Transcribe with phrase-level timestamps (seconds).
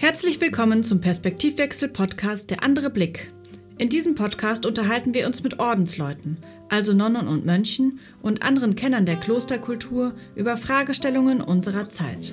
[0.00, 3.32] Herzlich willkommen zum Perspektivwechsel-Podcast Der andere Blick.
[3.78, 6.36] In diesem Podcast unterhalten wir uns mit Ordensleuten,
[6.68, 12.32] also Nonnen und Mönchen und anderen Kennern der Klosterkultur über Fragestellungen unserer Zeit.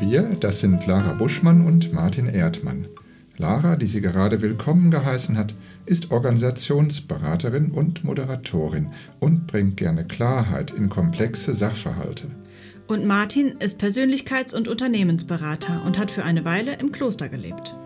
[0.00, 2.88] Wir, das sind Lara Buschmann und Martin Erdmann.
[3.36, 5.54] Lara, die sie gerade willkommen geheißen hat,
[5.86, 8.88] ist Organisationsberaterin und Moderatorin
[9.20, 12.26] und bringt gerne Klarheit in komplexe Sachverhalte.
[12.88, 17.76] Und Martin ist Persönlichkeits- und Unternehmensberater und hat für eine Weile im Kloster gelebt.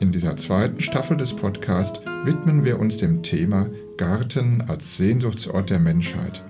[0.00, 5.78] In dieser zweiten Staffel des Podcasts widmen wir uns dem Thema Garten als Sehnsuchtsort der
[5.78, 6.44] Menschheit.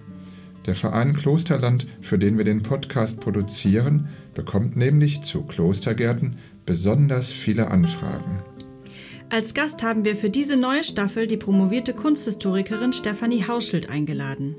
[0.66, 6.36] Der Verein Klosterland, für den wir den Podcast produzieren, bekommt nämlich zu Klostergärten
[6.66, 8.42] besonders viele Anfragen.
[9.30, 14.56] Als Gast haben wir für diese neue Staffel die promovierte Kunsthistorikerin Stefanie Hauschild eingeladen.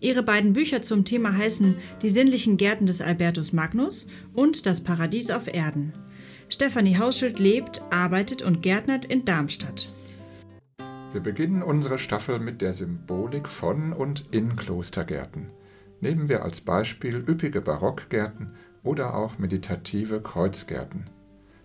[0.00, 5.30] Ihre beiden Bücher zum Thema heißen Die sinnlichen Gärten des Albertus Magnus und Das Paradies
[5.30, 5.94] auf Erden.
[6.48, 9.92] Stefanie Hauschild lebt, arbeitet und gärtnert in Darmstadt.
[11.12, 15.46] Wir beginnen unsere Staffel mit der Symbolik von und in Klostergärten.
[16.00, 21.08] Nehmen wir als Beispiel üppige Barockgärten oder auch meditative Kreuzgärten.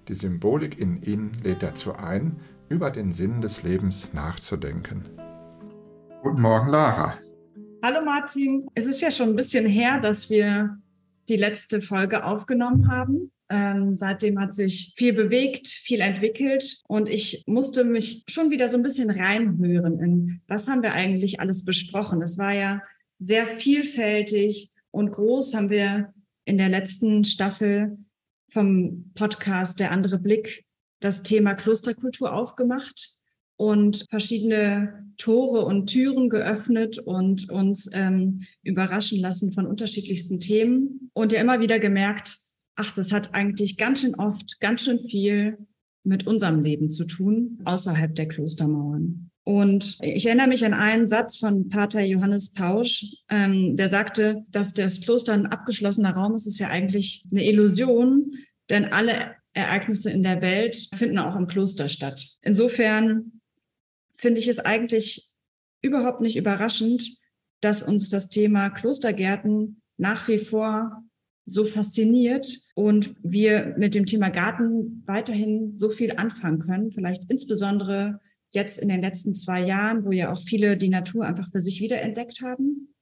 [0.07, 2.39] Die Symbolik in ihnen lädt dazu ein,
[2.69, 5.03] über den Sinn des Lebens nachzudenken.
[6.23, 7.17] Guten Morgen, Lara.
[7.83, 8.67] Hallo Martin.
[8.75, 10.77] Es ist ja schon ein bisschen her, dass wir
[11.27, 13.31] die letzte Folge aufgenommen haben.
[13.49, 18.77] Ähm, seitdem hat sich viel bewegt, viel entwickelt und ich musste mich schon wieder so
[18.77, 22.21] ein bisschen reinhören in, was haben wir eigentlich alles besprochen.
[22.21, 22.83] Es war ja
[23.17, 26.13] sehr vielfältig und groß haben wir
[26.45, 27.97] in der letzten Staffel
[28.51, 30.65] vom Podcast Der andere Blick
[30.99, 33.20] das Thema Klosterkultur aufgemacht
[33.61, 41.11] und verschiedene Tore und Türen geöffnet und uns ähm, überraschen lassen von unterschiedlichsten Themen.
[41.13, 42.39] Und ja immer wieder gemerkt,
[42.75, 45.59] ach, das hat eigentlich ganz schön oft, ganz schön viel
[46.03, 49.29] mit unserem Leben zu tun, außerhalb der Klostermauern.
[49.43, 54.73] Und ich erinnere mich an einen Satz von Pater Johannes Pausch, ähm, der sagte, dass
[54.73, 58.33] das Kloster ein abgeschlossener Raum ist, ist ja eigentlich eine Illusion,
[58.71, 62.25] denn alle Ereignisse in der Welt finden auch im Kloster statt.
[62.41, 63.40] Insofern
[64.21, 65.27] finde ich es eigentlich
[65.81, 67.17] überhaupt nicht überraschend,
[67.59, 71.03] dass uns das Thema Klostergärten nach wie vor
[71.45, 78.19] so fasziniert und wir mit dem Thema Garten weiterhin so viel anfangen können, vielleicht insbesondere
[78.51, 81.81] jetzt in den letzten zwei Jahren, wo ja auch viele die Natur einfach für sich
[81.81, 82.93] wiederentdeckt haben,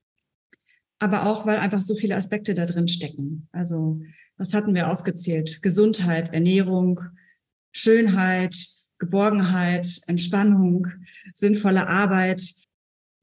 [1.00, 3.48] aber auch, weil einfach so viele Aspekte da drin stecken.
[3.52, 4.02] Also,
[4.38, 5.62] was hatten wir aufgezählt?
[5.62, 7.02] Gesundheit, Ernährung,
[7.72, 8.56] Schönheit,
[9.00, 10.88] Geborgenheit, Entspannung,
[11.34, 12.42] sinnvolle Arbeit.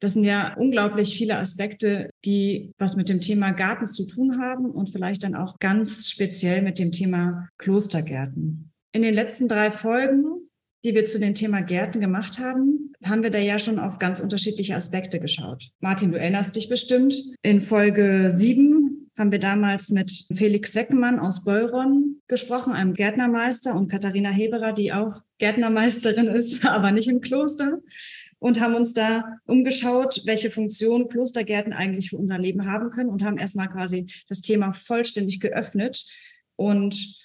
[0.00, 4.70] Das sind ja unglaublich viele Aspekte, die was mit dem Thema Garten zu tun haben
[4.70, 8.72] und vielleicht dann auch ganz speziell mit dem Thema Klostergärten.
[8.92, 10.24] In den letzten drei Folgen,
[10.84, 14.20] die wir zu dem Thema Gärten gemacht haben, haben wir da ja schon auf ganz
[14.20, 15.70] unterschiedliche Aspekte geschaut.
[15.80, 17.14] Martin, du erinnerst dich bestimmt.
[17.42, 23.90] In Folge sieben haben wir damals mit Felix Weckenmann aus Beuron gesprochen, einem Gärtnermeister, und
[23.90, 27.78] Katharina Heberer, die auch Gärtnermeisterin ist, aber nicht im Kloster.
[28.38, 33.24] Und haben uns da umgeschaut, welche Funktion Klostergärten eigentlich für unser Leben haben können und
[33.24, 36.04] haben erstmal quasi das Thema vollständig geöffnet
[36.56, 37.16] und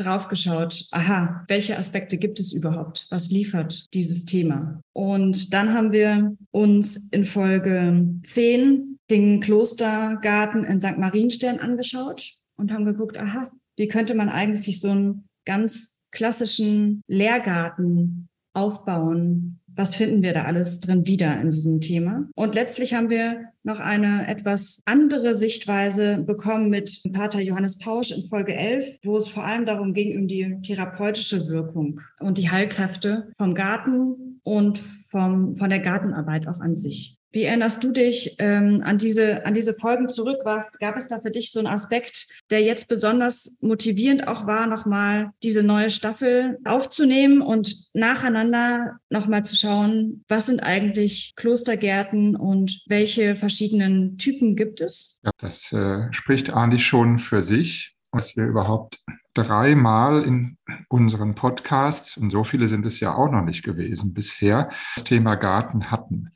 [0.00, 3.06] drauf geschaut, aha, welche Aspekte gibt es überhaupt?
[3.10, 4.80] Was liefert dieses Thema?
[4.92, 10.98] Und dann haben wir uns in Folge 10 den Klostergarten in St.
[10.98, 18.28] Marienstern angeschaut und haben geguckt, aha, wie könnte man eigentlich so einen ganz klassischen Lehrgarten
[18.52, 19.58] aufbauen?
[19.68, 22.28] Was finden wir da alles drin wieder in diesem Thema?
[22.36, 28.28] Und letztlich haben wir noch eine etwas andere Sichtweise bekommen mit Pater Johannes Pausch in
[28.28, 33.32] Folge 11, wo es vor allem darum ging, um die therapeutische Wirkung und die Heilkräfte
[33.38, 37.16] vom Garten und vom, von der Gartenarbeit auch an sich.
[37.32, 40.38] Wie erinnerst du dich ähm, an, diese, an diese Folgen zurück?
[40.44, 44.66] Was, gab es da für dich so einen Aspekt, der jetzt besonders motivierend auch war,
[44.66, 52.82] nochmal diese neue Staffel aufzunehmen und nacheinander nochmal zu schauen, was sind eigentlich Klostergärten und
[52.86, 55.20] welche verschiedenen Typen gibt es?
[55.24, 58.98] Ja, das äh, spricht eigentlich schon für sich, dass wir überhaupt
[59.34, 60.56] dreimal in
[60.88, 65.36] unseren Podcasts, und so viele sind es ja auch noch nicht gewesen bisher, das Thema
[65.36, 66.32] Garten hatten.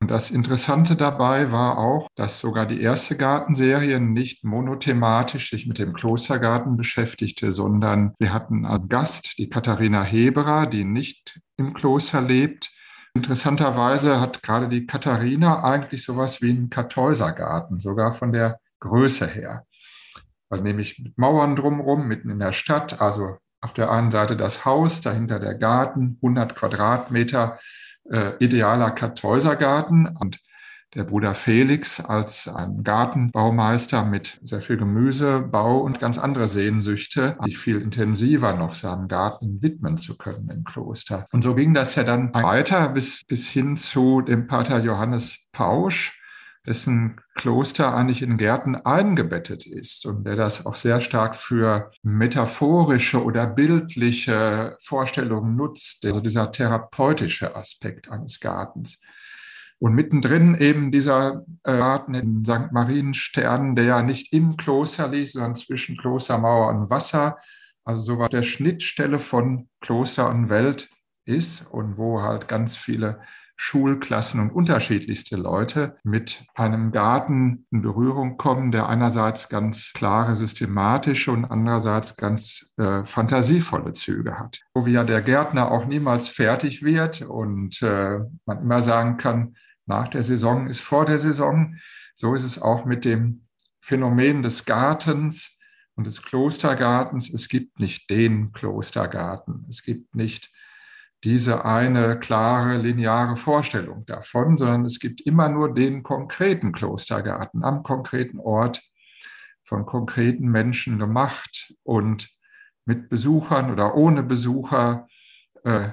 [0.00, 5.78] Und das Interessante dabei war auch, dass sogar die erste Gartenserie nicht monothematisch sich mit
[5.78, 12.22] dem Klostergarten beschäftigte, sondern wir hatten als Gast die Katharina Heberer, die nicht im Kloster
[12.22, 12.70] lebt.
[13.12, 19.66] Interessanterweise hat gerade die Katharina eigentlich sowas wie einen Kartäusergarten, sogar von der Größe her.
[20.48, 24.64] Weil nämlich mit Mauern drumherum, mitten in der Stadt, also auf der einen Seite das
[24.64, 27.58] Haus, dahinter der Garten, 100 Quadratmeter,
[28.10, 30.40] äh, idealer Kartäusergarten und
[30.94, 37.58] der Bruder Felix als ein Gartenbaumeister mit sehr viel Gemüsebau und ganz andere Sehnsüchte, sich
[37.58, 41.26] viel intensiver noch seinem Garten widmen zu können im Kloster.
[41.30, 46.19] Und so ging das ja dann weiter bis, bis hin zu dem Pater Johannes Pausch,
[46.66, 53.24] dessen Kloster eigentlich in Gärten eingebettet ist und der das auch sehr stark für metaphorische
[53.24, 59.00] oder bildliche Vorstellungen nutzt, also dieser therapeutische Aspekt eines Gartens.
[59.78, 62.70] Und mittendrin eben dieser äh, Garten in St.
[62.70, 67.38] Marienstern, der ja nicht im Kloster liegt, sondern zwischen Klostermauer und Wasser,
[67.84, 70.90] also so was der Schnittstelle von Kloster und Welt
[71.24, 73.20] ist und wo halt ganz viele
[73.62, 81.30] Schulklassen und unterschiedlichste Leute mit einem Garten in Berührung kommen, der einerseits ganz klare systematische
[81.30, 84.60] und andererseits ganz äh, fantasievolle Züge hat.
[84.72, 89.54] Wo ja der Gärtner auch niemals fertig wird und äh, man immer sagen kann,
[89.84, 91.76] nach der Saison ist vor der Saison.
[92.16, 93.44] So ist es auch mit dem
[93.82, 95.58] Phänomen des Gartens
[95.96, 97.28] und des Klostergartens.
[97.28, 99.66] Es gibt nicht den Klostergarten.
[99.68, 100.50] Es gibt nicht
[101.24, 107.82] diese eine klare lineare Vorstellung davon, sondern es gibt immer nur den konkreten Klostergarten am
[107.82, 108.80] konkreten Ort
[109.62, 112.28] von konkreten Menschen gemacht und
[112.86, 115.06] mit Besuchern oder ohne Besucher,
[115.64, 115.90] äh,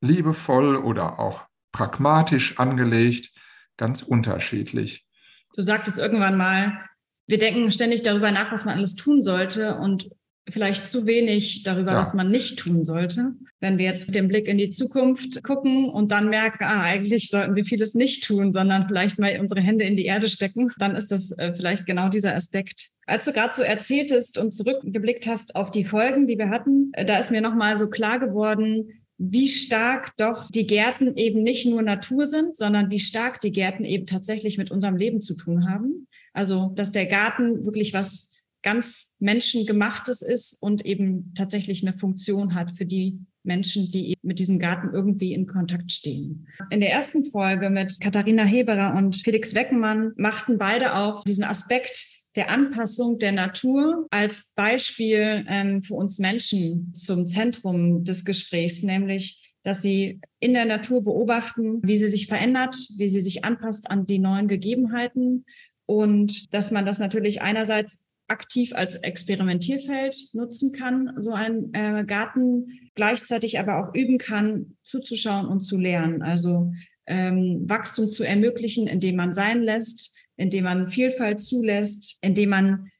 [0.00, 3.30] liebevoll oder auch pragmatisch angelegt,
[3.76, 5.06] ganz unterschiedlich.
[5.54, 6.78] Du sagtest irgendwann mal,
[7.26, 10.10] wir denken ständig darüber nach, was man alles tun sollte und
[10.48, 11.98] vielleicht zu wenig darüber, ja.
[11.98, 13.32] was man nicht tun sollte.
[13.60, 17.28] Wenn wir jetzt mit dem Blick in die Zukunft gucken und dann merken, ah, eigentlich
[17.28, 20.94] sollten wir vieles nicht tun, sondern vielleicht mal unsere Hände in die Erde stecken, dann
[20.94, 22.90] ist das äh, vielleicht genau dieser Aspekt.
[23.06, 27.04] Als du gerade so erzähltest und zurückgeblickt hast auf die Folgen, die wir hatten, äh,
[27.04, 28.88] da ist mir nochmal so klar geworden,
[29.18, 33.84] wie stark doch die Gärten eben nicht nur Natur sind, sondern wie stark die Gärten
[33.84, 36.06] eben tatsächlich mit unserem Leben zu tun haben.
[36.34, 42.76] Also, dass der Garten wirklich was ganz menschengemachtes ist und eben tatsächlich eine Funktion hat
[42.76, 46.48] für die Menschen, die mit diesem Garten irgendwie in Kontakt stehen.
[46.70, 52.04] In der ersten Folge mit Katharina Heberer und Felix Weckenmann machten beide auch diesen Aspekt
[52.34, 59.42] der Anpassung der Natur als Beispiel ähm, für uns Menschen zum Zentrum des Gesprächs, nämlich
[59.62, 64.06] dass sie in der Natur beobachten, wie sie sich verändert, wie sie sich anpasst an
[64.06, 65.44] die neuen Gegebenheiten
[65.86, 72.90] und dass man das natürlich einerseits aktiv als Experimentierfeld nutzen kann, so ein äh, Garten,
[72.94, 76.22] gleichzeitig aber auch üben kann, zuzuschauen und zu lernen.
[76.22, 76.72] Also
[77.06, 82.90] ähm, Wachstum zu ermöglichen, indem man sein lässt, indem man Vielfalt zulässt, indem man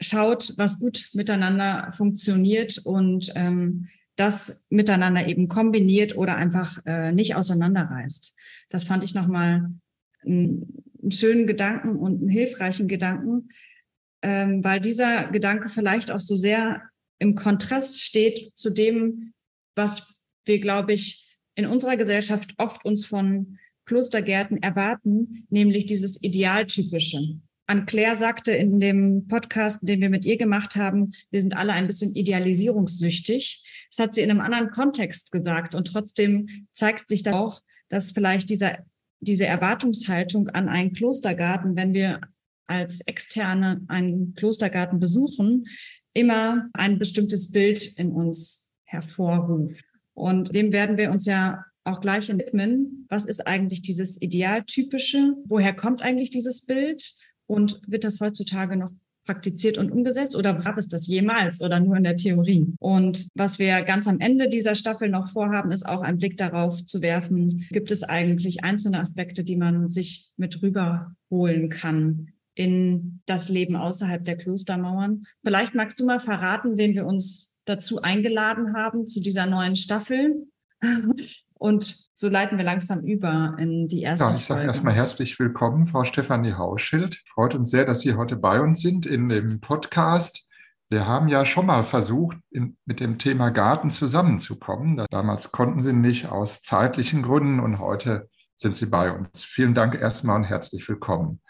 [0.00, 7.34] schaut, was gut miteinander funktioniert und ähm, das miteinander eben kombiniert oder einfach äh, nicht
[7.34, 8.34] auseinanderreißt.
[8.70, 9.70] Das fand ich nochmal
[10.24, 13.48] einen, einen schönen Gedanken und einen hilfreichen Gedanken,
[14.26, 16.82] ähm, weil dieser Gedanke vielleicht auch so sehr
[17.20, 19.32] im Kontrast steht zu dem,
[19.76, 20.04] was
[20.44, 27.38] wir, glaube ich, in unserer Gesellschaft oft uns von Klostergärten erwarten, nämlich dieses Idealtypische.
[27.68, 31.72] Anne Claire sagte in dem Podcast, den wir mit ihr gemacht haben, wir sind alle
[31.72, 33.62] ein bisschen idealisierungssüchtig.
[33.90, 35.76] Das hat sie in einem anderen Kontext gesagt.
[35.76, 37.60] Und trotzdem zeigt sich da auch,
[37.90, 38.78] dass vielleicht dieser,
[39.20, 42.20] diese Erwartungshaltung an einen Klostergarten, wenn wir
[42.66, 45.64] als Externe einen Klostergarten besuchen,
[46.12, 49.84] immer ein bestimmtes Bild in uns hervorruft.
[50.14, 53.06] Und dem werden wir uns ja auch gleich widmen.
[53.08, 55.34] Was ist eigentlich dieses Idealtypische?
[55.44, 57.02] Woher kommt eigentlich dieses Bild?
[57.46, 58.90] Und wird das heutzutage noch
[59.24, 62.74] praktiziert und umgesetzt oder gab es das jemals oder nur in der Theorie?
[62.78, 66.84] Und was wir ganz am Ende dieser Staffel noch vorhaben, ist auch einen Blick darauf
[66.84, 73.48] zu werfen, gibt es eigentlich einzelne Aspekte, die man sich mit rüberholen kann in das
[73.48, 75.24] Leben außerhalb der Klostermauern.
[75.44, 80.46] Vielleicht magst du mal verraten, wen wir uns dazu eingeladen haben zu dieser neuen Staffel.
[81.58, 85.86] Und so leiten wir langsam über in die erste ja, ich sage erstmal herzlich willkommen,
[85.86, 87.22] Frau Stefanie Hauschild.
[87.26, 90.46] Freut uns sehr, dass Sie heute bei uns sind in dem Podcast.
[90.88, 95.04] Wir haben ja schon mal versucht, in, mit dem Thema Garten zusammenzukommen.
[95.10, 99.44] Damals konnten Sie nicht aus zeitlichen Gründen und heute sind Sie bei uns.
[99.44, 101.40] Vielen Dank erstmal und herzlich willkommen.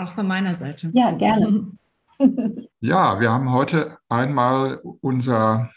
[0.00, 0.90] Auch von meiner Seite.
[0.94, 1.72] Ja, gerne.
[2.80, 5.70] ja, wir haben heute einmal unser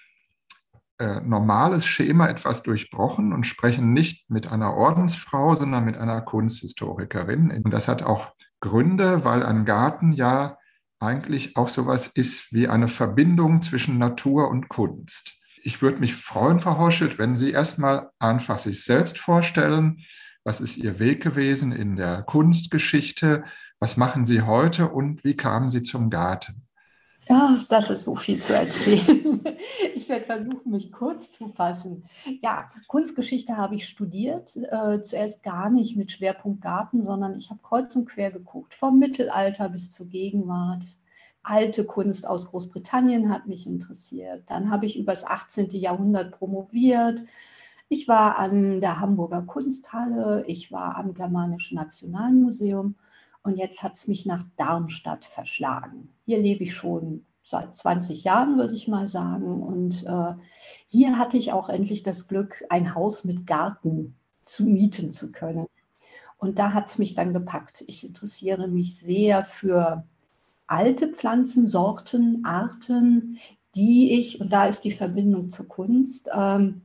[0.98, 7.52] äh, normales Schema etwas durchbrochen und sprechen nicht mit einer Ordensfrau, sondern mit einer Kunsthistorikerin.
[7.64, 8.30] Und das hat auch
[8.62, 10.58] Gründe, weil ein Garten ja
[11.00, 15.42] eigentlich auch sowas ist wie eine Verbindung zwischen Natur und Kunst.
[15.66, 20.00] ich würde mich freuen, Frau Hoschelt, wenn Sie erstmal einfach sich selbst vorstellen.
[20.46, 23.44] Was ist Ihr Weg gewesen in der Kunstgeschichte?
[23.84, 26.66] Was machen Sie heute und wie kamen Sie zum Garten?
[27.28, 29.42] Ach, das ist so viel zu erzählen.
[29.94, 32.06] Ich werde versuchen, mich kurz zu fassen.
[32.42, 34.56] Ja, Kunstgeschichte habe ich studiert.
[34.56, 39.00] Äh, zuerst gar nicht mit Schwerpunkt Garten, sondern ich habe kreuz und quer geguckt, vom
[39.00, 40.86] Mittelalter bis zur Gegenwart.
[41.44, 44.44] Alte Kunst aus Großbritannien hat mich interessiert.
[44.50, 45.72] Dann habe ich über das 18.
[45.72, 47.26] Jahrhundert promoviert.
[47.90, 52.96] Ich war an der Hamburger Kunsthalle, ich war am Germanischen Nationalmuseum
[53.44, 56.10] und jetzt hat es mich nach Darmstadt verschlagen.
[56.26, 59.62] Hier lebe ich schon seit 20 Jahren, würde ich mal sagen.
[59.62, 60.34] Und äh,
[60.88, 65.68] hier hatte ich auch endlich das Glück, ein Haus mit Garten zu mieten zu können.
[66.38, 67.84] Und da hat es mich dann gepackt.
[67.88, 70.06] Ich interessiere mich sehr für
[70.68, 73.40] alte Pflanzensorten, Arten,
[73.76, 76.82] die ich, und da ist die Verbindung zur Kunst, ähm,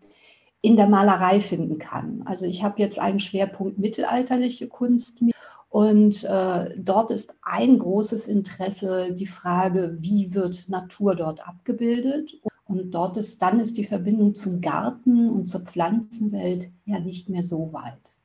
[0.61, 2.23] in der Malerei finden kann.
[2.25, 5.23] Also ich habe jetzt einen Schwerpunkt mittelalterliche Kunst
[5.71, 12.37] und äh, dort ist ein großes Interesse die Frage, wie wird Natur dort abgebildet.
[12.65, 17.43] Und dort ist dann ist die Verbindung zum Garten und zur Pflanzenwelt ja nicht mehr
[17.43, 18.19] so weit.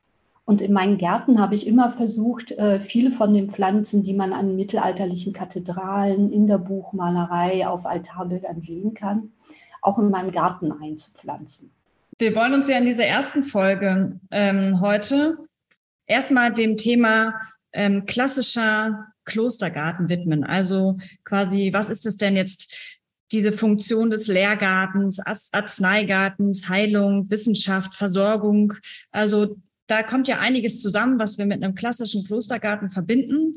[0.46, 4.34] Und in meinen Gärten habe ich immer versucht, äh, viele von den Pflanzen, die man
[4.34, 9.32] an mittelalterlichen Kathedralen, in der Buchmalerei, auf Altarbildern sehen kann,
[9.80, 11.70] auch in meinem Garten einzupflanzen.
[12.18, 15.38] Wir wollen uns ja in dieser ersten Folge ähm, heute
[16.06, 17.34] erstmal dem Thema
[17.72, 20.44] ähm, klassischer Klostergarten widmen.
[20.44, 22.72] Also quasi, was ist es denn jetzt,
[23.32, 28.74] diese Funktion des Lehrgartens, Arzneigartens, Heilung, Wissenschaft, Versorgung?
[29.10, 29.56] Also
[29.86, 33.56] da kommt ja einiges zusammen, was wir mit einem klassischen Klostergarten verbinden.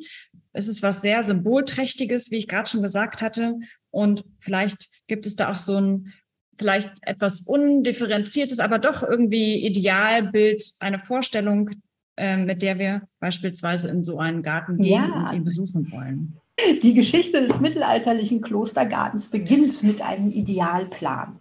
[0.52, 3.56] Es ist was sehr Symbolträchtiges, wie ich gerade schon gesagt hatte.
[3.92, 6.14] Und vielleicht gibt es da auch so ein
[6.58, 11.70] vielleicht etwas undifferenziertes, aber doch irgendwie Idealbild, eine Vorstellung,
[12.18, 15.30] äh, mit der wir beispielsweise in so einen Garten gehen ja.
[15.30, 16.38] und ihn besuchen wollen.
[16.82, 21.40] Die Geschichte des mittelalterlichen Klostergartens beginnt mit einem Idealplan.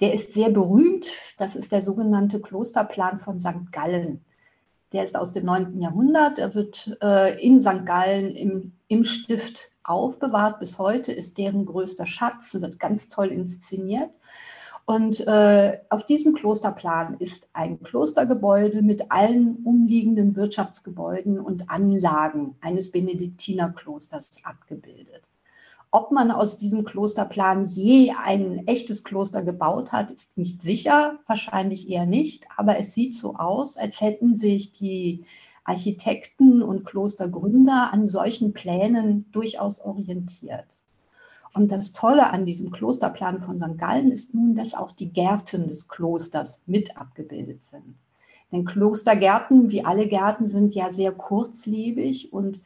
[0.00, 1.12] Der ist sehr berühmt.
[1.36, 3.70] Das ist der sogenannte Klosterplan von St.
[3.70, 4.24] Gallen.
[4.92, 5.80] Der ist aus dem 9.
[5.80, 6.38] Jahrhundert.
[6.38, 7.84] Er wird äh, in St.
[7.84, 10.60] Gallen im, im Stift aufbewahrt.
[10.60, 14.10] Bis heute ist deren größter Schatz, wird ganz toll inszeniert.
[14.86, 22.90] Und äh, auf diesem Klosterplan ist ein Klostergebäude mit allen umliegenden Wirtschaftsgebäuden und Anlagen eines
[22.90, 25.30] Benediktinerklosters abgebildet.
[25.90, 31.88] Ob man aus diesem Klosterplan je ein echtes Kloster gebaut hat, ist nicht sicher, wahrscheinlich
[31.88, 35.24] eher nicht, aber es sieht so aus, als hätten sich die
[35.62, 40.83] Architekten und Klostergründer an solchen Plänen durchaus orientiert.
[41.54, 43.78] Und das Tolle an diesem Klosterplan von St.
[43.78, 47.94] Gallen ist nun, dass auch die Gärten des Klosters mit abgebildet sind.
[48.50, 52.60] Denn Klostergärten, wie alle Gärten, sind ja sehr kurzlebig und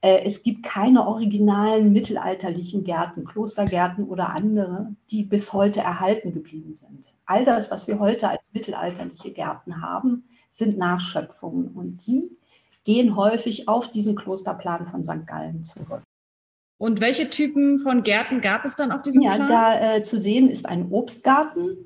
[0.00, 6.74] äh, es gibt keine originalen mittelalterlichen Gärten, Klostergärten oder andere, die bis heute erhalten geblieben
[6.74, 7.12] sind.
[7.26, 12.36] All das, was wir heute als mittelalterliche Gärten haben, sind Nachschöpfungen und die
[12.84, 15.26] gehen häufig auf diesen Klosterplan von St.
[15.26, 16.02] Gallen zurück.
[16.82, 19.48] Und welche Typen von Gärten gab es dann auf diesem ja, Plan?
[19.48, 21.76] Ja, da äh, zu sehen ist ein Obstgarten,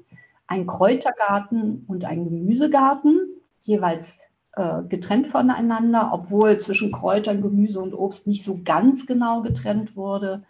[0.46, 3.20] ein Kräutergarten und ein Gemüsegarten,
[3.60, 4.20] jeweils
[4.52, 10.44] äh, getrennt voneinander, obwohl zwischen Kräutern, Gemüse und Obst nicht so ganz genau getrennt wurde.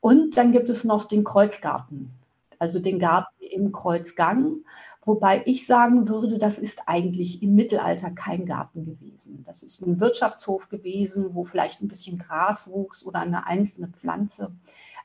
[0.00, 2.10] Und dann gibt es noch den Kreuzgarten,
[2.58, 4.64] also den Garten im Kreuzgang,
[5.04, 9.44] wobei ich sagen würde, das ist eigentlich im Mittelalter kein Garten gewesen.
[9.46, 14.52] Das ist ein Wirtschaftshof gewesen, wo vielleicht ein bisschen Gras wuchs oder eine einzelne Pflanze.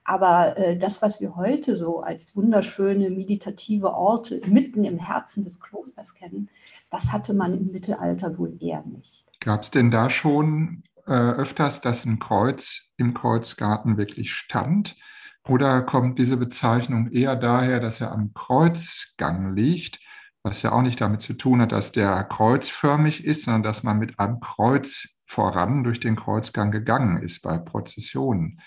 [0.04, 5.60] Aber äh, das, was wir heute so als wunderschöne meditative Orte mitten im Herzen des
[5.62, 6.50] Klosters kennen,
[6.90, 9.26] das hatte man im Mittelalter wohl eher nicht.
[9.40, 14.98] Gab es denn da schon äh, öfters, dass ein Kreuz im Kreuzgarten wirklich stand?
[15.48, 20.00] Oder kommt diese Bezeichnung eher daher, dass er am Kreuzgang liegt,
[20.42, 24.00] was ja auch nicht damit zu tun hat, dass der kreuzförmig ist, sondern dass man
[24.00, 28.60] mit einem Kreuz voran durch den Kreuzgang gegangen ist bei Prozessionen.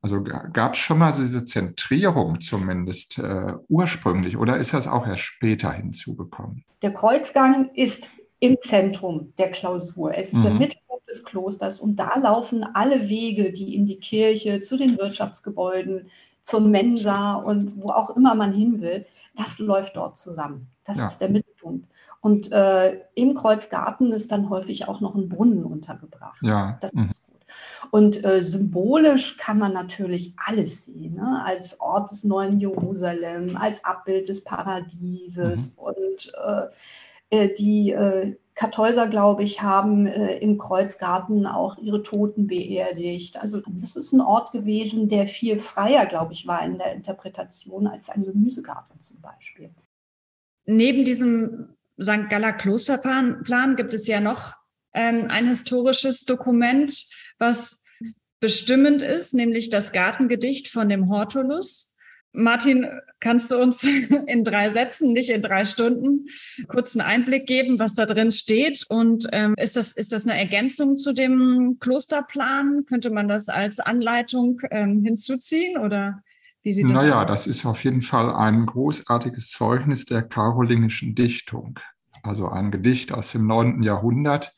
[0.00, 5.22] Also gab es schon mal diese Zentrierung zumindest äh, ursprünglich oder ist das auch erst
[5.22, 6.64] später hinzugekommen?
[6.82, 8.10] Der Kreuzgang ist
[8.40, 10.12] im Zentrum der Klausur.
[10.16, 10.42] Es ist mhm.
[10.42, 10.81] der Mittelpunkt
[11.12, 16.60] des Klosters und da laufen alle Wege, die in die Kirche, zu den Wirtschaftsgebäuden, zur
[16.60, 20.68] Mensa und wo auch immer man hin will, das läuft dort zusammen.
[20.84, 21.06] Das ja.
[21.06, 21.86] ist der Mittelpunkt.
[22.20, 26.42] Und äh, im Kreuzgarten ist dann häufig auch noch ein Brunnen untergebracht.
[26.42, 26.78] Ja.
[26.80, 27.08] Das mhm.
[27.08, 27.32] ist gut.
[27.90, 31.42] Und äh, symbolisch kann man natürlich alles sehen, ne?
[31.44, 35.76] als Ort des neuen Jerusalem, als Abbild des Paradieses.
[35.76, 35.82] Mhm.
[35.82, 36.66] Und äh,
[37.32, 43.40] die äh, Kartäuser, glaube ich, haben äh, im Kreuzgarten auch ihre Toten beerdigt.
[43.40, 47.86] Also das ist ein Ort gewesen, der viel freier, glaube ich, war in der Interpretation
[47.86, 49.70] als ein Gemüsegarten zum Beispiel.
[50.66, 52.28] Neben diesem St.
[52.28, 54.54] Galler Klosterplan gibt es ja noch
[54.92, 57.06] ähm, ein historisches Dokument,
[57.38, 57.82] was
[58.38, 61.91] bestimmend ist, nämlich das Gartengedicht von dem Hortulus.
[62.32, 62.86] Martin,
[63.20, 63.84] kannst du uns
[64.26, 66.26] in drei Sätzen, nicht in drei Stunden,
[66.66, 68.84] kurz einen Einblick geben, was da drin steht?
[68.88, 72.84] Und ähm, ist, das, ist das eine Ergänzung zu dem Klosterplan?
[72.86, 76.22] Könnte man das als Anleitung ähm, hinzuziehen oder
[76.62, 77.14] wie sieht das naja, aus?
[77.14, 81.78] Naja, das ist auf jeden Fall ein großartiges Zeugnis der karolingischen Dichtung.
[82.22, 83.82] Also ein Gedicht aus dem 9.
[83.82, 84.54] Jahrhundert,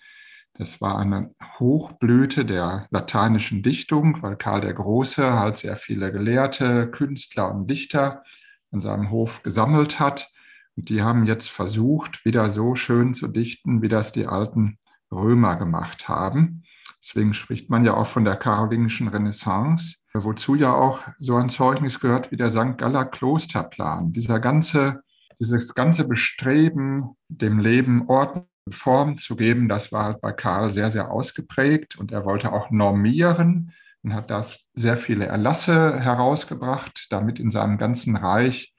[0.57, 6.89] das war eine Hochblüte der lateinischen Dichtung, weil Karl der Große halt sehr viele Gelehrte,
[6.91, 8.23] Künstler und Dichter
[8.71, 10.31] an seinem Hof gesammelt hat.
[10.77, 14.79] Und die haben jetzt versucht, wieder so schön zu dichten, wie das die alten
[15.11, 16.63] Römer gemacht haben.
[17.03, 21.99] Deswegen spricht man ja auch von der karolingischen Renaissance, wozu ja auch so ein Zeugnis
[21.99, 22.79] gehört wie der St.
[22.79, 24.13] Galler Klosterplan.
[24.13, 25.03] Dieser ganze,
[25.41, 30.91] dieses ganze Bestreben, dem Leben Ordnung Form zu geben, das war halt bei Karl sehr,
[30.91, 37.39] sehr ausgeprägt und er wollte auch normieren und hat da sehr viele Erlasse herausgebracht, damit
[37.39, 38.75] in seinem ganzen Reich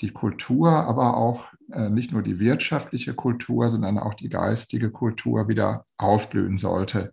[0.00, 5.48] die Kultur, aber auch äh, nicht nur die wirtschaftliche Kultur, sondern auch die geistige Kultur
[5.48, 7.10] wieder aufblühen sollte.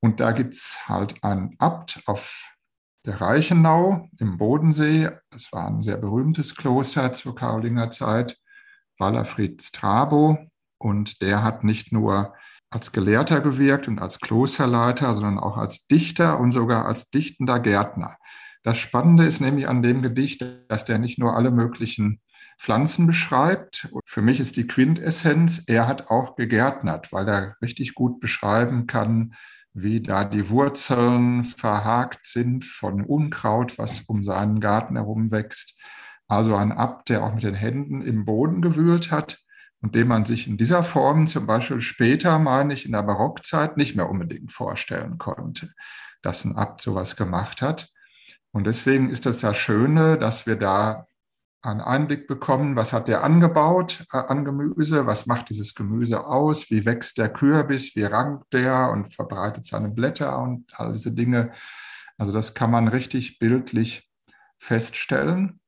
[0.00, 2.52] Und da gibt es halt einen Abt auf
[3.06, 5.10] der Reichenau im Bodensee.
[5.30, 8.36] Das war ein sehr berühmtes Kloster zur Karolinger Zeit,
[8.98, 10.38] Wallerfried Strabo.
[10.82, 12.34] Und der hat nicht nur
[12.68, 18.16] als Gelehrter gewirkt und als Klosterleiter, sondern auch als Dichter und sogar als dichtender Gärtner.
[18.64, 22.20] Das Spannende ist nämlich an dem Gedicht, dass der nicht nur alle möglichen
[22.58, 23.88] Pflanzen beschreibt.
[24.04, 29.34] Für mich ist die Quintessenz, er hat auch gegärtnert, weil er richtig gut beschreiben kann,
[29.74, 35.78] wie da die Wurzeln verhakt sind von Unkraut, was um seinen Garten herum wächst.
[36.26, 39.41] Also ein Abt, der auch mit den Händen im Boden gewühlt hat
[39.82, 43.76] und den man sich in dieser Form zum Beispiel später, meine ich, in der Barockzeit
[43.76, 45.72] nicht mehr unbedingt vorstellen konnte,
[46.22, 47.90] dass ein Abt sowas gemacht hat.
[48.52, 51.06] Und deswegen ist das das Schöne, dass wir da
[51.62, 56.70] einen Einblick bekommen, was hat der angebaut äh, an Gemüse, was macht dieses Gemüse aus,
[56.70, 61.52] wie wächst der Kürbis, wie rankt der und verbreitet seine Blätter und all diese Dinge.
[62.18, 64.10] Also das kann man richtig bildlich
[64.58, 65.60] feststellen.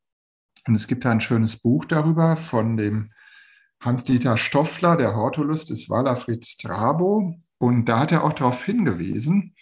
[0.67, 3.11] Und es gibt ein schönes Buch darüber von dem
[3.85, 7.39] Hans-Dieter Stoffler, der Hortulus des Walafrid Strabo.
[7.59, 9.55] Und da hat er auch darauf hingewiesen,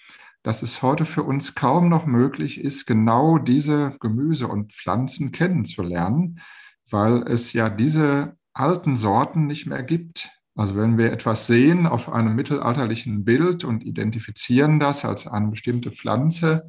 [0.42, 6.40] dass es heute für uns kaum noch möglich ist, genau diese Gemüse und Pflanzen kennenzulernen,
[6.88, 10.30] weil es ja diese alten Sorten nicht mehr gibt.
[10.54, 15.90] Also wenn wir etwas sehen auf einem mittelalterlichen Bild und identifizieren das als eine bestimmte
[15.90, 16.68] Pflanze,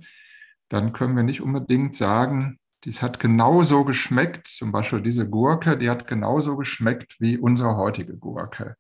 [0.70, 5.90] dann können wir nicht unbedingt sagen, dies hat genauso geschmeckt, zum Beispiel diese Gurke, die
[5.90, 8.76] hat genauso geschmeckt wie unsere heutige Gurke.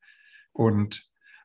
[0.51, 1.03] Und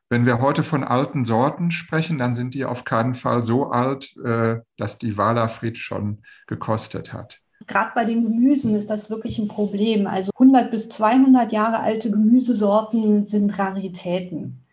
[0.09, 4.15] wenn wir heute von alten Sorten sprechen, dann sind die auf keinen Fall so alt,
[4.17, 7.39] äh, dass die Walafried schon gekostet hat.
[7.67, 10.07] Gerade bei den Gemüsen ist das wirklich ein Problem.
[10.07, 14.65] Also 100 bis 200 Jahre alte Gemüsesorten sind Raritäten.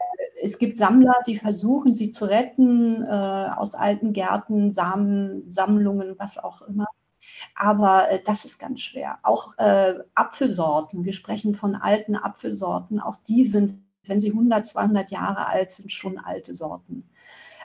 [0.42, 6.38] Es gibt Sammler, die versuchen, sie zu retten äh, aus alten Gärten, Samen, Sammlungen, was
[6.38, 6.86] auch immer.
[7.54, 9.18] Aber äh, das ist ganz schwer.
[9.22, 15.10] Auch äh, Apfelsorten, wir sprechen von alten Apfelsorten, auch die sind, wenn sie 100, 200
[15.10, 17.08] Jahre alt sind, schon alte Sorten.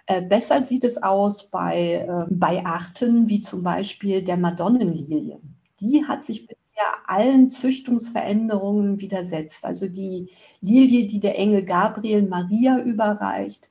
[0.07, 5.39] Äh, besser sieht es aus bei, äh, bei Arten wie zum Beispiel der Madonnenlilie.
[5.79, 6.61] Die hat sich bisher
[7.05, 9.65] allen Züchtungsveränderungen widersetzt.
[9.65, 10.29] Also die
[10.61, 13.69] Lilie, die der Engel Gabriel Maria überreicht,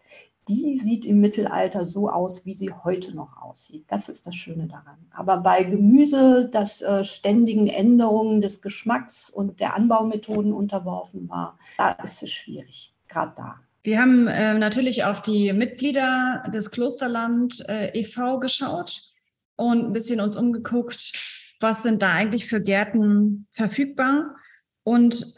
[0.50, 3.84] die sieht im Mittelalter so aus, wie sie heute noch aussieht.
[3.88, 4.98] Das ist das Schöne daran.
[5.10, 11.92] Aber bei Gemüse, das äh, ständigen Änderungen des Geschmacks und der Anbaumethoden unterworfen war, da
[11.92, 13.56] ist es schwierig, gerade da.
[13.82, 18.38] Wir haben äh, natürlich auf die Mitglieder des Klosterland äh, e.V.
[18.38, 19.02] geschaut
[19.56, 21.12] und ein bisschen uns umgeguckt,
[21.60, 24.34] was sind da eigentlich für Gärten verfügbar.
[24.82, 25.34] Und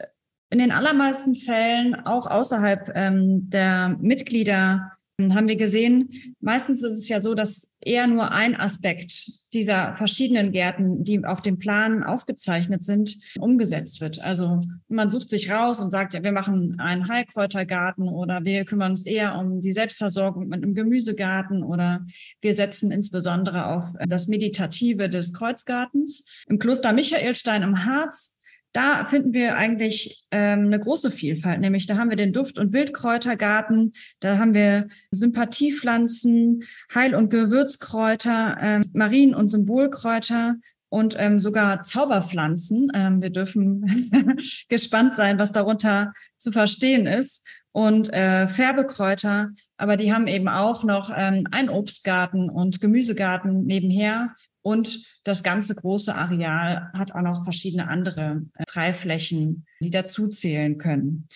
[0.49, 7.07] in den allermeisten Fällen, auch außerhalb ähm, der Mitglieder haben wir gesehen, meistens ist es
[7.07, 12.83] ja so, dass eher nur ein Aspekt dieser verschiedenen Gärten, die auf dem Plan aufgezeichnet
[12.83, 14.19] sind, umgesetzt wird.
[14.19, 18.91] Also man sucht sich raus und sagt, ja, wir machen einen Heilkräutergarten oder wir kümmern
[18.91, 22.05] uns eher um die Selbstversorgung mit einem Gemüsegarten oder
[22.41, 26.25] wir setzen insbesondere auf das Meditative des Kreuzgartens.
[26.47, 28.39] Im Kloster Michaelstein im Harz
[28.73, 32.73] da finden wir eigentlich ähm, eine große Vielfalt, nämlich da haben wir den Duft- und
[32.73, 40.55] Wildkräutergarten, da haben wir Sympathiepflanzen, Heil- und Gewürzkräuter, ähm, Marien- und Symbolkräuter
[40.89, 42.91] und ähm, sogar Zauberpflanzen.
[42.93, 44.11] Ähm, wir dürfen
[44.69, 47.47] gespannt sein, was darunter zu verstehen ist.
[47.71, 54.35] Und äh, Färbekräuter, aber die haben eben auch noch ähm, einen Obstgarten und Gemüsegarten nebenher
[54.63, 61.27] und das ganze große Areal hat auch noch verschiedene andere äh, Freiflächen, die dazuzählen können.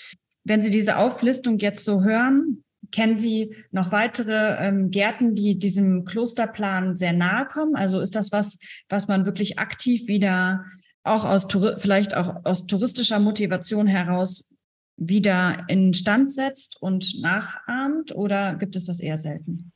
[0.43, 6.05] Wenn Sie diese Auflistung jetzt so hören, kennen Sie noch weitere ähm, Gärten, die diesem
[6.05, 7.75] Klosterplan sehr nahe kommen?
[7.75, 10.65] Also ist das was, was man wirklich aktiv wieder
[11.03, 11.47] auch aus
[11.79, 14.49] vielleicht auch aus touristischer Motivation heraus
[14.97, 19.71] wieder in Stand setzt und nachahmt oder gibt es das eher selten?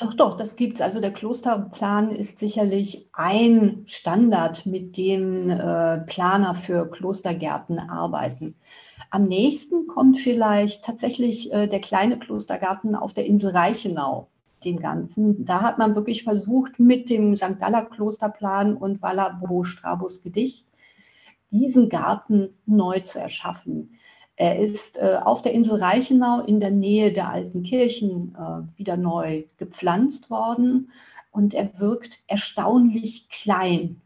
[0.00, 0.80] Doch, doch, das gibt es.
[0.80, 8.54] Also der Klosterplan ist sicherlich ein Standard, mit dem äh, Planer für Klostergärten arbeiten.
[9.10, 14.28] Am nächsten kommt vielleicht tatsächlich äh, der kleine Klostergarten auf der Insel Reichenau
[14.64, 15.44] dem Ganzen.
[15.44, 17.58] Da hat man wirklich versucht, mit dem St.
[17.60, 20.66] Galler Klosterplan und Wallabo Strabos Gedicht
[21.50, 23.98] diesen Garten neu zu erschaffen.
[24.40, 28.96] Er ist äh, auf der Insel Reichenau in der Nähe der alten Kirchen äh, wieder
[28.96, 30.90] neu gepflanzt worden
[31.30, 34.00] und er wirkt erstaunlich klein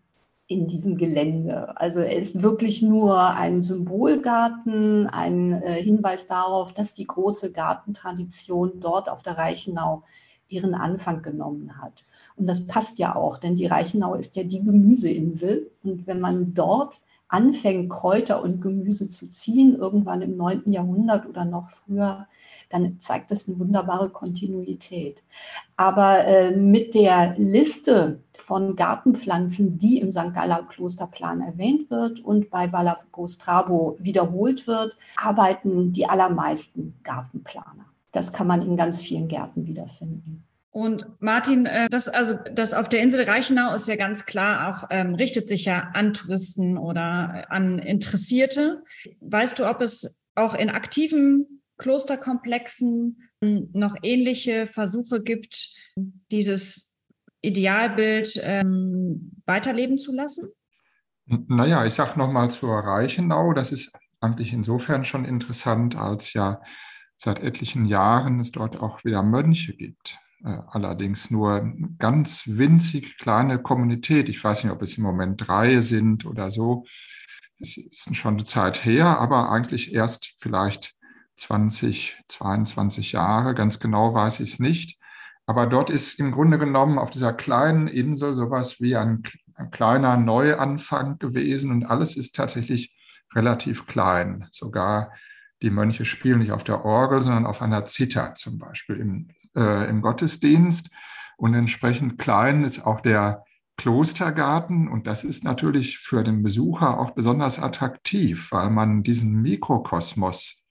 [0.49, 1.79] in diesem Gelände.
[1.79, 8.81] Also er ist wirklich nur ein Symbolgarten, ein äh, Hinweis darauf, dass die große Gartentradition
[8.81, 10.03] dort auf der Reichenau
[10.49, 12.05] ihren Anfang genommen hat.
[12.35, 15.71] Und das passt ja auch, denn die Reichenau ist ja die Gemüseinsel.
[15.85, 17.03] Und wenn man dort
[17.35, 20.71] anfängt, Kräuter und Gemüse zu ziehen, irgendwann im 9.
[20.71, 22.29] Jahrhundert oder noch früher,
[22.69, 25.25] dann zeigt das eine wunderbare Kontinuität.
[25.77, 30.33] Aber äh, mit der Liste von Gartenpflanzen, die im St.
[30.33, 37.87] Galler Klosterplan erwähnt wird und bei Valagostrabo wiederholt wird, arbeiten die allermeisten Gartenplaner.
[38.13, 40.45] Das kann man in ganz vielen Gärten wiederfinden.
[40.75, 44.89] Und Martin, äh, das also das auf der Insel Reichenau ist ja ganz klar auch
[44.91, 48.83] ähm, richtet sich ja an Touristen oder an Interessierte.
[49.21, 55.77] Weißt du, ob es auch in aktiven Klosterkomplexen noch ähnliche Versuche gibt,
[56.33, 56.97] dieses
[57.41, 60.49] Idealbild ähm, weiterleben zu lassen?
[61.27, 63.53] Naja, ich sage nochmal zur Reichenau.
[63.53, 66.61] Das ist eigentlich insofern schon interessant, als ja
[67.17, 70.19] seit etlichen Jahren es dort auch wieder Mönche gibt.
[70.45, 74.29] Äh, allerdings nur ganz winzig kleine Kommunität.
[74.29, 76.85] Ich weiß nicht, ob es im Moment drei sind oder so.
[77.59, 80.95] Es ist schon eine Zeit her, aber eigentlich erst vielleicht
[81.37, 83.55] 20, 22 Jahre.
[83.55, 85.01] Ganz genau weiß ich es nicht.
[85.47, 89.23] Aber dort ist im Grunde genommen auf dieser kleinen Insel sowas wie ein,
[89.55, 92.95] ein kleiner Neuanfang gewesen und alles ist tatsächlich
[93.35, 94.47] relativ klein.
[94.51, 95.13] Sogar
[95.63, 99.89] die Mönche spielen nicht auf der Orgel, sondern auf einer Zither zum Beispiel im, äh,
[99.89, 100.91] im Gottesdienst.
[101.37, 103.45] Und entsprechend klein ist auch der
[103.77, 104.89] Klostergarten.
[104.89, 110.65] Und das ist natürlich für den Besucher auch besonders attraktiv, weil man diesen Mikrokosmos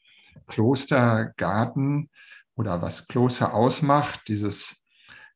[0.47, 2.09] Klostergarten
[2.55, 4.83] oder was Kloster ausmacht, dieses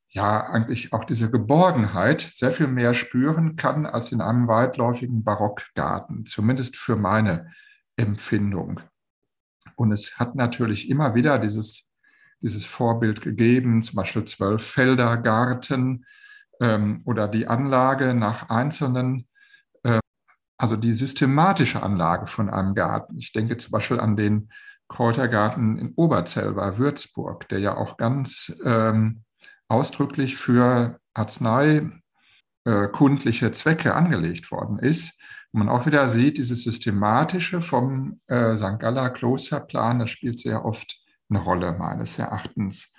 [0.09, 6.25] ja eigentlich auch diese Geborgenheit sehr viel mehr spüren kann als in einem weitläufigen Barockgarten,
[6.25, 7.51] zumindest für meine
[7.97, 8.79] Empfindung.
[9.75, 11.86] Und es hat natürlich immer wieder dieses,
[12.41, 16.05] dieses Vorbild gegeben, zum Beispiel Zwölffeldergarten
[16.59, 19.27] ähm, oder die Anlage nach einzelnen,
[19.83, 19.99] äh,
[20.57, 23.17] also die systematische Anlage von einem Garten.
[23.17, 24.49] Ich denke zum Beispiel an den
[24.87, 29.23] Kräutergarten in Oberzell bei Würzburg, der ja auch ganz ähm,
[29.67, 35.19] ausdrücklich für arzneikundliche Zwecke angelegt worden ist.
[35.51, 38.79] Und man auch wieder sieht, dieses Systematische vom äh, St.
[38.79, 40.97] Galler Klosterplan, das spielt sehr oft
[41.29, 42.93] eine Rolle meines Erachtens.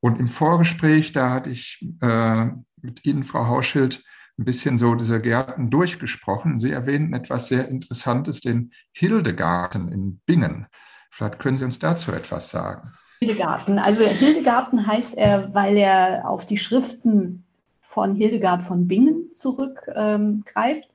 [0.00, 2.46] Und im Vorgespräch, da hatte ich äh,
[2.82, 4.04] mit Ihnen, Frau Hauschild,
[4.38, 6.58] ein bisschen so diese Gärten durchgesprochen.
[6.58, 10.66] Sie erwähnten etwas sehr Interessantes, den Hildegarten in Bingen.
[11.10, 12.92] Vielleicht können Sie uns dazu etwas sagen.
[13.20, 13.78] Hildegarten.
[13.78, 17.44] Also Hildegarten heißt er, weil er auf die Schriften
[17.80, 20.90] von Hildegard von Bingen zurückgreift.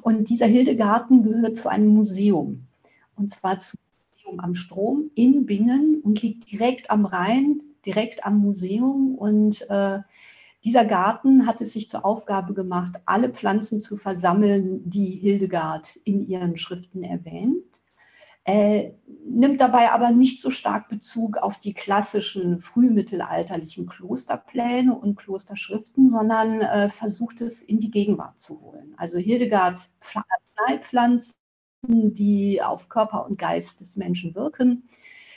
[0.00, 2.66] Und dieser Hildegarten gehört zu einem Museum.
[3.14, 3.78] Und zwar zum
[4.32, 10.00] Museum am Strom in Bingen und liegt direkt am Rhein direkt am Museum und äh,
[10.64, 16.24] dieser Garten hat es sich zur Aufgabe gemacht, alle Pflanzen zu versammeln, die Hildegard in
[16.24, 17.82] ihren Schriften erwähnt.
[18.44, 18.92] Äh,
[19.26, 26.60] nimmt dabei aber nicht so stark Bezug auf die klassischen frühmittelalterlichen Klosterpläne und Klosterschriften, sondern
[26.60, 28.94] äh, versucht es in die Gegenwart zu holen.
[28.96, 31.34] Also Hildegards Pflanzen,
[31.88, 34.84] die auf Körper und Geist des Menschen wirken,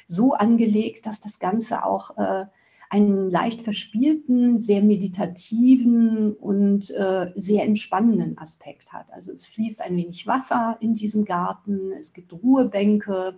[0.07, 2.45] so angelegt, dass das Ganze auch äh,
[2.91, 9.11] einen leicht verspielten, sehr meditativen und äh, sehr entspannenden Aspekt hat.
[9.11, 13.37] Also es fließt ein wenig Wasser in diesem Garten, es gibt Ruhebänke,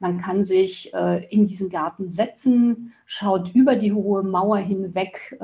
[0.00, 5.38] man kann sich äh, in diesen Garten setzen, schaut über die hohe Mauer hinweg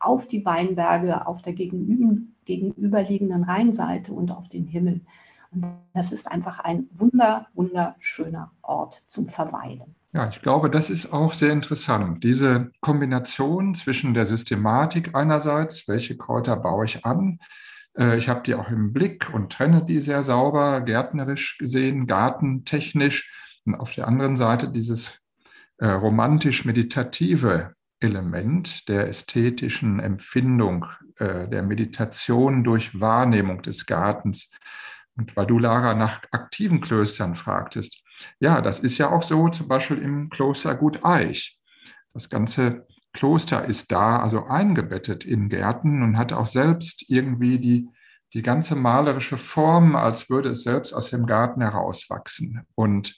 [0.00, 5.00] auf die Weinberge auf der gegenüber, gegenüberliegenden Rheinseite und auf den Himmel.
[5.94, 9.94] Das ist einfach ein wunder, wunderschöner Ort zum Verweilen.
[10.12, 12.24] Ja, ich glaube, das ist auch sehr interessant.
[12.24, 17.38] Diese Kombination zwischen der Systematik einerseits, welche Kräuter baue ich an,
[17.96, 23.32] äh, ich habe die auch im Blick und trenne die sehr sauber, gärtnerisch gesehen, gartentechnisch.
[23.64, 25.20] Und auf der anderen Seite dieses
[25.78, 30.86] äh, romantisch-meditative Element der ästhetischen Empfindung,
[31.18, 34.50] äh, der Meditation durch Wahrnehmung des Gartens.
[35.16, 38.02] Und weil du, Lara, nach aktiven Klöstern fragtest,
[38.38, 41.58] ja, das ist ja auch so, zum Beispiel im Kloster Gut Eich.
[42.12, 47.88] Das ganze Kloster ist da, also eingebettet in Gärten und hat auch selbst irgendwie die,
[48.34, 52.66] die ganze malerische Form, als würde es selbst aus dem Garten herauswachsen.
[52.74, 53.16] Und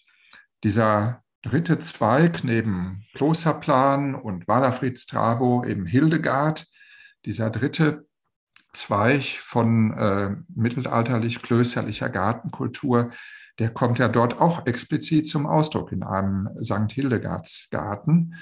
[0.65, 6.67] dieser dritte Zweig neben Klosterplan und Walafrid Strabo, eben Hildegard,
[7.25, 8.08] dieser dritte
[8.79, 13.11] Zweig von äh, mittelalterlich-klösterlicher Gartenkultur,
[13.59, 16.93] der kommt ja dort auch explizit zum Ausdruck in einem St.
[16.93, 18.37] Hildegards-Garten.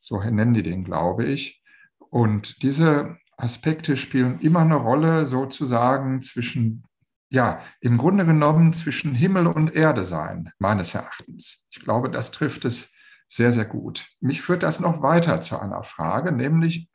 [0.00, 1.62] So nennen die den, glaube ich.
[1.98, 6.84] Und diese Aspekte spielen immer eine Rolle sozusagen zwischen,
[7.30, 11.66] ja, im Grunde genommen zwischen Himmel und Erde sein, meines Erachtens.
[11.70, 12.92] Ich glaube, das trifft es
[13.26, 14.06] sehr, sehr gut.
[14.20, 16.88] Mich führt das noch weiter zu einer Frage, nämlich,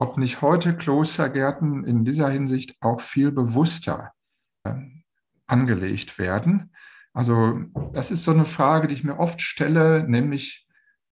[0.00, 4.12] ob nicht heute Klostergärten in dieser Hinsicht auch viel bewusster
[5.46, 6.72] angelegt werden.
[7.12, 7.60] Also
[7.92, 10.66] das ist so eine Frage, die ich mir oft stelle, nämlich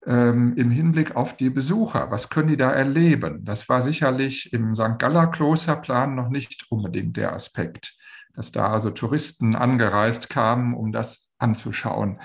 [0.07, 2.11] ähm, im Hinblick auf die Besucher.
[2.11, 3.45] Was können die da erleben?
[3.45, 4.99] Das war sicherlich im St.
[4.99, 7.95] Galler Klosterplan noch nicht unbedingt der Aspekt,
[8.35, 12.21] dass da also Touristen angereist kamen, um das anzuschauen.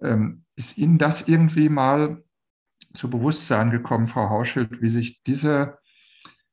[0.00, 2.24] Ähm, ist Ihnen das irgendwie mal
[2.92, 5.78] zu Bewusstsein gekommen, Frau Hauschild, wie sich diese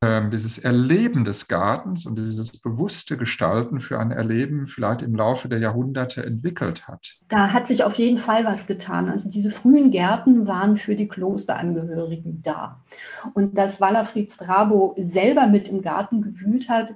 [0.01, 5.59] dieses Erleben des Gartens und dieses bewusste Gestalten für ein Erleben vielleicht im Laufe der
[5.59, 7.17] Jahrhunderte entwickelt hat.
[7.27, 9.09] Da hat sich auf jeden Fall was getan.
[9.09, 12.81] Also diese frühen Gärten waren für die Klosterangehörigen da.
[13.33, 16.93] Und dass Walafrid Strabo selber mit im Garten gewühlt hat,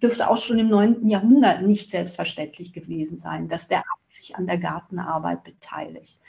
[0.00, 1.08] dürfte auch schon im 9.
[1.08, 6.20] Jahrhundert nicht selbstverständlich gewesen sein, dass der Abt sich an der Gartenarbeit beteiligt.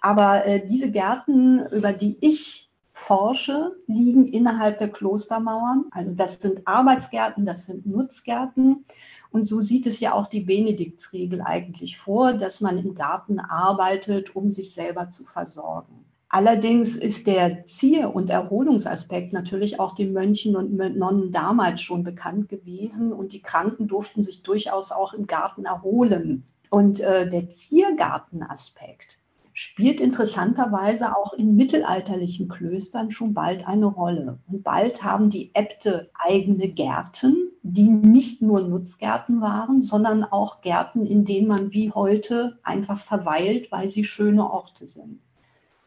[0.00, 2.69] Aber äh, diese Gärten, über die ich
[3.00, 5.86] forsche, liegen innerhalb der Klostermauern.
[5.90, 8.84] Also das sind Arbeitsgärten, das sind Nutzgärten.
[9.30, 14.36] Und so sieht es ja auch die Benediktsregel eigentlich vor, dass man im Garten arbeitet,
[14.36, 16.04] um sich selber zu versorgen.
[16.28, 22.48] Allerdings ist der Zier- und Erholungsaspekt natürlich auch den Mönchen und Nonnen damals schon bekannt
[22.48, 26.44] gewesen und die Kranken durften sich durchaus auch im Garten erholen.
[26.68, 29.18] Und äh, der Ziergartenaspekt,
[29.62, 34.38] spielt interessanterweise auch in mittelalterlichen Klöstern schon bald eine Rolle.
[34.48, 41.04] Und bald haben die Äbte eigene Gärten, die nicht nur Nutzgärten waren, sondern auch Gärten,
[41.04, 45.20] in denen man wie heute einfach verweilt, weil sie schöne Orte sind.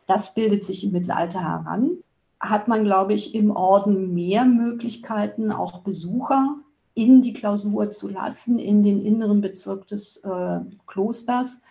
[0.05, 1.97] Das bildet sich im Mittelalter heran.
[2.39, 6.57] Hat man, glaube ich, im Orden mehr Möglichkeiten, auch Besucher
[6.95, 11.61] in die Klausur zu lassen, in den inneren Bezirk des äh, Klosters.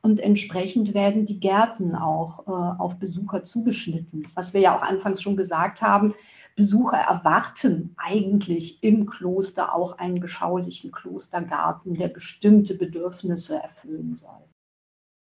[0.00, 4.26] Und entsprechend werden die Gärten auch äh, auf Besucher zugeschnitten.
[4.34, 6.14] Was wir ja auch anfangs schon gesagt haben,
[6.56, 14.48] Besucher erwarten eigentlich im Kloster auch einen beschaulichen Klostergarten, der bestimmte Bedürfnisse erfüllen soll.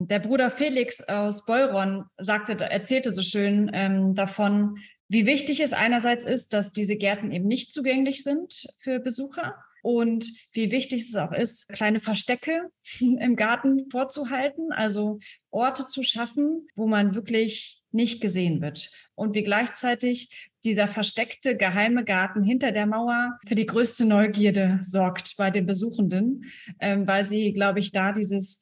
[0.00, 6.24] Der Bruder Felix aus Beuron sagte, erzählte so schön ähm, davon, wie wichtig es einerseits
[6.24, 11.32] ist, dass diese Gärten eben nicht zugänglich sind für Besucher und wie wichtig es auch
[11.32, 15.18] ist, kleine Verstecke im Garten vorzuhalten, also
[15.50, 18.90] Orte zu schaffen, wo man wirklich nicht gesehen wird.
[19.14, 25.36] Und wie gleichzeitig dieser versteckte geheime Garten hinter der Mauer für die größte Neugierde sorgt
[25.38, 26.44] bei den Besuchenden,
[26.80, 28.60] ähm, weil sie, glaube ich, da dieses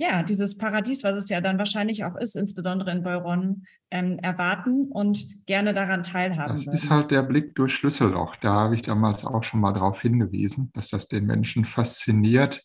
[0.00, 4.86] ja, dieses Paradies, was es ja dann wahrscheinlich auch ist, insbesondere in Beuron, ähm, erwarten
[4.92, 6.52] und gerne daran teilhaben.
[6.52, 6.74] Das würden.
[6.76, 8.36] ist halt der Blick durch Schlüsselloch.
[8.36, 12.64] Da habe ich damals auch schon mal darauf hingewiesen, dass das den Menschen fasziniert.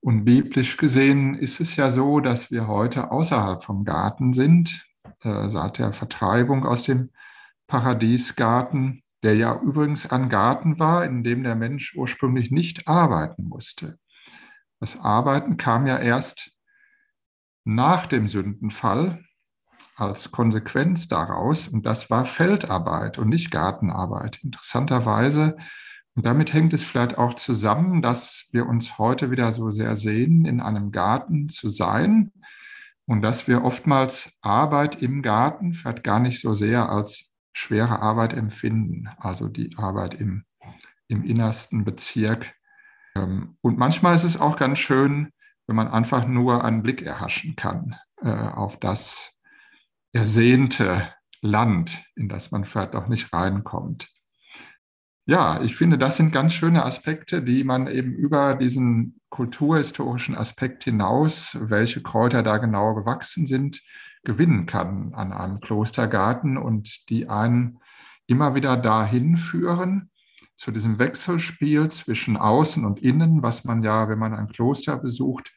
[0.00, 4.86] Und biblisch gesehen ist es ja so, dass wir heute außerhalb vom Garten sind,
[5.22, 7.10] äh, seit der Vertreibung aus dem
[7.66, 13.98] Paradiesgarten, der ja übrigens ein Garten war, in dem der Mensch ursprünglich nicht arbeiten musste.
[14.80, 16.54] Das Arbeiten kam ja erst
[17.64, 19.24] nach dem Sündenfall
[19.96, 24.42] als Konsequenz daraus und das war Feldarbeit und nicht Gartenarbeit.
[24.42, 25.56] Interessanterweise,
[26.14, 30.44] und damit hängt es vielleicht auch zusammen, dass wir uns heute wieder so sehr sehen,
[30.44, 32.32] in einem Garten zu sein
[33.06, 38.34] und dass wir oftmals Arbeit im Garten vielleicht gar nicht so sehr als schwere Arbeit
[38.34, 40.44] empfinden, also die Arbeit im,
[41.08, 42.54] im innersten Bezirk.
[43.14, 45.32] Ähm, und manchmal ist es auch ganz schön,
[45.70, 49.38] wenn man einfach nur einen Blick erhaschen kann äh, auf das
[50.12, 54.08] ersehnte Land, in das man vielleicht auch nicht reinkommt.
[55.26, 60.82] Ja, ich finde, das sind ganz schöne Aspekte, die man eben über diesen kulturhistorischen Aspekt
[60.82, 63.80] hinaus, welche Kräuter da genau gewachsen sind,
[64.24, 67.78] gewinnen kann an einem Klostergarten und die einen
[68.26, 70.10] immer wieder dahin führen,
[70.56, 75.52] zu diesem Wechselspiel zwischen Außen und Innen, was man ja, wenn man ein Kloster besucht,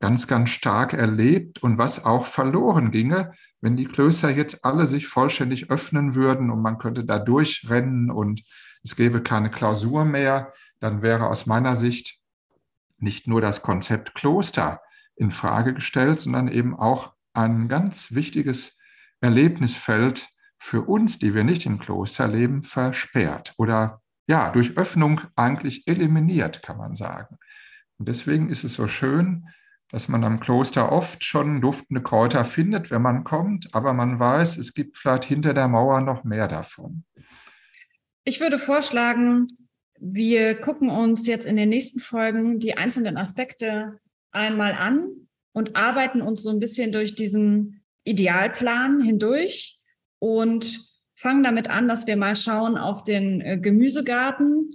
[0.00, 5.06] ganz, ganz stark erlebt und was auch verloren ginge, wenn die Klöster jetzt alle sich
[5.06, 8.42] vollständig öffnen würden und man könnte da durchrennen und
[8.82, 12.18] es gäbe keine Klausur mehr, dann wäre aus meiner Sicht
[12.98, 14.80] nicht nur das Konzept Kloster
[15.16, 18.78] in Frage gestellt, sondern eben auch ein ganz wichtiges
[19.20, 25.86] Erlebnisfeld für uns, die wir nicht im Kloster leben, versperrt oder ja, durch Öffnung eigentlich
[25.86, 27.36] eliminiert, kann man sagen.
[27.98, 29.48] Und deswegen ist es so schön,
[29.90, 34.56] dass man am Kloster oft schon duftende Kräuter findet, wenn man kommt, aber man weiß,
[34.56, 37.04] es gibt vielleicht hinter der Mauer noch mehr davon.
[38.24, 39.48] Ich würde vorschlagen,
[39.98, 43.98] wir gucken uns jetzt in den nächsten Folgen die einzelnen Aspekte
[44.30, 49.78] einmal an und arbeiten uns so ein bisschen durch diesen Idealplan hindurch
[50.18, 54.70] und fangen damit an, dass wir mal schauen auf den äh, Gemüsegarten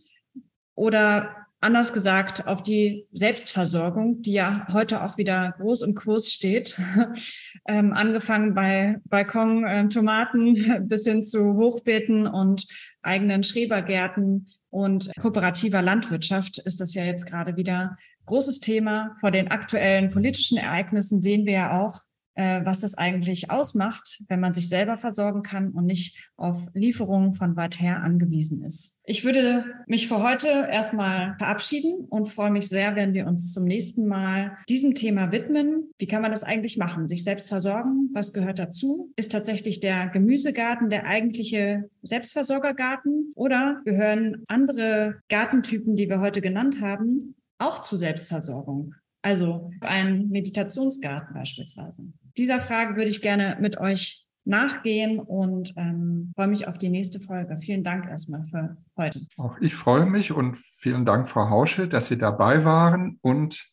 [0.76, 6.80] oder anders gesagt auf die Selbstversorgung, die ja heute auch wieder groß im Kurs steht,
[7.68, 12.68] ähm, angefangen bei Balkon, äh, Tomaten bis hin zu Hochbeeten und
[13.02, 19.16] eigenen Schrebergärten und kooperativer Landwirtschaft ist das ja jetzt gerade wieder großes Thema.
[19.20, 22.02] Vor den aktuellen politischen Ereignissen sehen wir ja auch,
[22.36, 27.56] was das eigentlich ausmacht, wenn man sich selber versorgen kann und nicht auf Lieferungen von
[27.56, 29.02] weit her angewiesen ist.
[29.06, 33.64] Ich würde mich für heute erstmal verabschieden und freue mich sehr, wenn wir uns zum
[33.64, 35.90] nächsten Mal diesem Thema widmen.
[35.98, 37.08] Wie kann man das eigentlich machen?
[37.08, 38.10] Sich selbst versorgen?
[38.14, 39.14] Was gehört dazu?
[39.16, 46.82] Ist tatsächlich der Gemüsegarten der eigentliche Selbstversorgergarten oder gehören andere Gartentypen, die wir heute genannt
[46.82, 48.96] haben, auch zur Selbstversorgung?
[49.26, 52.14] Also ein Meditationsgarten beispielsweise.
[52.38, 57.20] Dieser Frage würde ich gerne mit euch nachgehen und ähm, freue mich auf die nächste
[57.20, 57.58] Folge.
[57.58, 59.26] Vielen Dank erstmal für heute.
[59.38, 63.68] Auch ich freue mich und vielen Dank, Frau Hauschild, dass Sie dabei waren und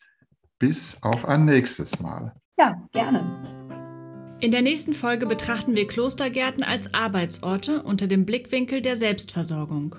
[0.58, 2.32] bis auf ein nächstes Mal.
[2.58, 3.20] Ja, gerne.
[4.40, 9.96] In der nächsten Folge betrachten wir Klostergärten als Arbeitsorte unter dem Blickwinkel der Selbstversorgung.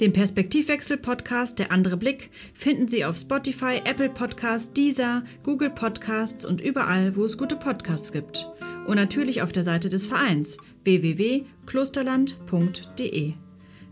[0.00, 6.60] Den Perspektivwechsel-Podcast Der andere Blick finden Sie auf Spotify, Apple Podcasts, Deezer, Google Podcasts und
[6.60, 8.46] überall, wo es gute Podcasts gibt.
[8.86, 13.32] Und natürlich auf der Seite des Vereins www.klosterland.de.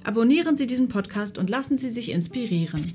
[0.05, 2.93] Abonnieren Sie diesen Podcast und lassen Sie sich inspirieren.